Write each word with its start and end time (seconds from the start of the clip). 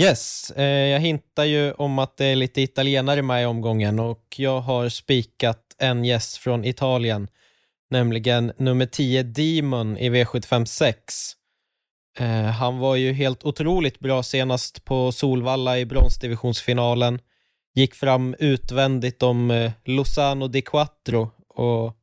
Yes, 0.00 0.50
eh, 0.50 0.64
jag 0.64 1.00
hintar 1.00 1.44
ju 1.44 1.72
om 1.72 1.98
att 1.98 2.16
det 2.16 2.24
är 2.24 2.36
lite 2.36 2.60
italienare 2.60 3.22
med 3.22 3.42
i 3.42 3.46
omgången 3.46 3.98
och 3.98 4.34
jag 4.36 4.60
har 4.60 4.88
spikat 4.88 5.76
en 5.78 6.04
gäst 6.04 6.36
från 6.36 6.64
Italien, 6.64 7.28
nämligen 7.90 8.52
nummer 8.56 8.86
10 8.86 9.22
Demon 9.22 9.96
i 9.96 10.10
V75 10.10 10.64
6. 10.64 11.14
Eh, 12.18 12.44
han 12.44 12.78
var 12.78 12.96
ju 12.96 13.12
helt 13.12 13.44
otroligt 13.44 13.98
bra 13.98 14.22
senast 14.22 14.84
på 14.84 15.12
Solvalla 15.12 15.78
i 15.78 15.86
bronsdivisionsfinalen. 15.86 17.18
Gick 17.74 17.94
fram 17.94 18.34
utvändigt 18.38 19.22
om 19.22 19.50
eh, 19.50 19.72
Lozano 19.84 20.48
di 20.48 20.62
Quattro 20.62 21.30
och 21.48 21.96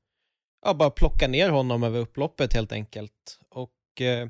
ja, 0.66 0.74
bara 0.74 0.90
plocka 0.90 1.28
ner 1.28 1.50
honom 1.50 1.84
över 1.84 2.00
upploppet 2.00 2.54
helt 2.54 2.72
enkelt. 2.72 3.40
Och 3.50 4.02
eh, 4.02 4.28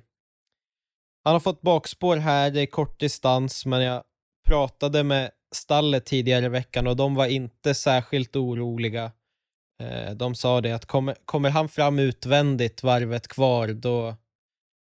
han 1.24 1.34
har 1.34 1.40
fått 1.40 1.62
bakspår 1.62 2.18
här, 2.18 2.52
det 2.52 2.62
är 2.62 2.66
kort 2.66 3.00
distans, 3.00 3.66
men 3.66 3.82
jag 3.82 4.04
pratade 4.48 5.04
med 5.04 5.32
stallet 5.56 6.06
tidigare 6.06 6.46
i 6.46 6.50
veckan 6.50 6.88
och 6.88 6.96
de 6.96 7.16
var 7.16 7.26
inte 7.26 7.74
särskilt 7.76 8.36
oroliga. 8.36 9.12
Eh, 9.84 10.12
de 10.12 10.36
sa 10.36 10.62
det 10.62 10.72
att 10.72 10.86
kommer, 10.86 11.16
kommer 11.26 11.50
han 11.50 11.70
fram 11.70 12.00
utvändigt 12.00 12.84
varvet 12.84 13.28
kvar, 13.28 13.68
då, 13.68 14.16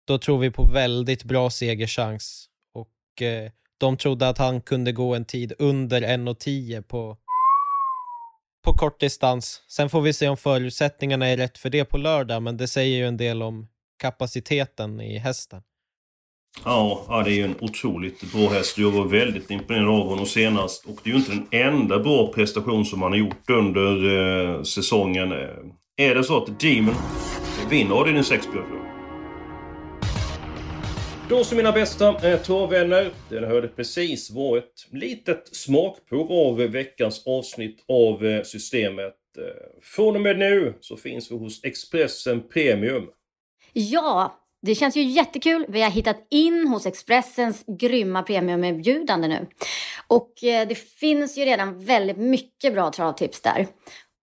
då 0.07 0.19
tror 0.19 0.39
vi 0.39 0.51
på 0.51 0.65
väldigt 0.65 1.25
bra 1.25 1.51
segerchans. 1.51 2.49
Och 2.75 3.23
eh, 3.23 3.51
de 3.79 3.97
trodde 3.97 4.29
att 4.29 4.39
han 4.39 4.61
kunde 4.61 4.93
gå 4.93 5.15
en 5.15 5.25
tid 5.25 5.53
under 5.59 6.03
1.10 6.03 6.83
på, 6.83 7.17
på 8.65 8.73
kort 8.73 9.01
distans. 9.01 9.63
Sen 9.69 9.91
får 9.91 10.01
vi 10.01 10.13
se 10.13 10.29
om 10.29 10.37
förutsättningarna 10.37 11.27
är 11.27 11.37
rätt 11.37 11.59
för 11.59 11.71
det 11.71 11.85
på 11.85 11.99
lördag, 11.99 12.43
men 12.43 12.57
det 12.57 12.69
säger 12.69 12.97
ju 12.97 13.07
en 13.07 13.17
del 13.17 13.43
om 13.43 13.69
kapaciteten 13.99 15.01
i 15.01 15.19
hästen. 15.19 15.63
Ja, 16.65 17.05
ja, 17.09 17.23
det 17.23 17.31
är 17.31 17.35
ju 17.35 17.45
en 17.45 17.55
otroligt 17.61 18.33
bra 18.33 18.49
häst. 18.49 18.79
Jag 18.79 18.91
var 18.91 19.05
väldigt 19.05 19.51
imponerad 19.51 19.89
av 19.89 20.09
honom 20.09 20.27
senast. 20.27 20.87
Och 20.87 20.99
det 21.03 21.11
är 21.11 21.15
ju 21.15 21.19
inte 21.19 21.31
den 21.31 21.47
enda 21.51 21.99
bra 21.99 22.33
prestation 22.33 22.85
som 22.85 23.03
han 23.03 23.13
har 23.13 23.19
gjort 23.19 23.51
under 23.51 24.19
eh, 24.57 24.63
säsongen. 24.63 25.33
Eh, 25.33 25.49
är 25.97 26.15
det 26.15 26.25
så 26.25 26.43
att 26.43 26.61
Demon 26.61 26.95
vinner 27.71 27.95
avdelning 27.95 28.25
6, 28.25 28.47
Björklund? 28.53 28.91
Då 31.29 31.45
så 31.45 31.55
mina 31.55 31.73
bästa 31.73 32.31
eh, 32.31 32.41
travvänner. 32.41 33.11
Den 33.29 33.45
hörde 33.45 33.69
precis 33.69 34.31
var 34.31 34.59
ett 34.59 34.87
litet 34.93 35.57
smakprov 35.57 36.33
av 36.33 36.57
veckans 36.57 37.27
avsnitt 37.27 37.85
av 37.89 38.27
eh, 38.27 38.43
Systemet. 38.43 39.15
Eh, 39.39 39.45
från 39.83 40.17
och 40.17 40.23
med 40.23 40.39
nu 40.39 40.75
så 40.81 40.97
finns 40.97 41.31
vi 41.31 41.37
hos 41.37 41.65
Expressen 41.65 42.49
Premium. 42.49 43.07
Ja, 43.73 44.37
det 44.63 44.75
känns 44.75 44.97
ju 44.97 45.03
jättekul. 45.03 45.67
Vi 45.69 45.83
har 45.83 45.91
hittat 45.91 46.27
in 46.31 46.69
hos 46.69 46.87
Expressens 46.87 47.65
grymma 47.67 48.23
premiumerbjudande 48.23 49.29
nu. 49.29 49.47
Och 50.07 50.45
eh, 50.45 50.69
det 50.69 50.75
finns 50.75 51.39
ju 51.39 51.45
redan 51.45 51.85
väldigt 51.85 52.17
mycket 52.17 52.73
bra 52.73 52.91
travtips 52.91 53.41
där. 53.41 53.67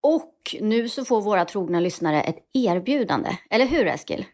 Och 0.03 0.55
nu 0.59 0.89
så 0.89 1.05
får 1.05 1.21
våra 1.21 1.45
trogna 1.45 1.79
lyssnare 1.79 2.21
ett 2.21 2.37
erbjudande. 2.53 3.29
Eller 3.49 3.65
hur 3.65 3.87
Eskil? 3.87 4.25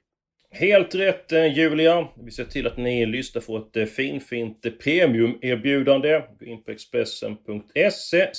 Helt 0.53 0.95
rätt 0.95 1.31
eh, 1.31 1.57
Julia. 1.57 2.07
Vi 2.25 2.31
ser 2.31 2.45
till 2.45 2.67
att 2.67 2.77
ni 2.77 3.05
lyssnar 3.05 3.41
får 3.41 3.59
ett 3.59 3.77
eh, 3.77 3.85
finfint 3.85 4.79
premiumerbjudande. 4.83 6.21
Gå 6.39 6.45
in 6.45 6.63
på 6.63 6.71
Expressen.se 6.71 8.29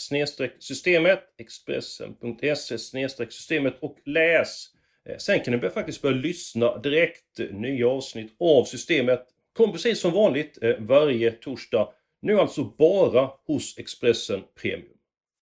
systemet 0.58 1.20
Expressen.se 1.38 2.78
systemet 3.30 3.78
och 3.80 3.96
läs. 4.04 4.66
Eh, 5.08 5.16
sen 5.16 5.40
kan 5.40 5.54
ni 5.54 5.68
faktiskt 5.68 6.02
börja 6.02 6.16
lyssna 6.16 6.78
direkt. 6.78 7.40
Eh, 7.40 7.46
nya 7.46 7.88
avsnitt 7.88 8.36
av 8.40 8.64
Systemet 8.64 9.26
kommer 9.52 9.72
precis 9.72 10.00
som 10.00 10.12
vanligt 10.12 10.58
eh, 10.62 10.76
varje 10.78 11.30
torsdag. 11.30 11.88
Nu 12.22 12.38
alltså 12.38 12.64
bara 12.64 13.30
hos 13.46 13.78
Expressen 13.78 14.42
Premium. 14.62 14.96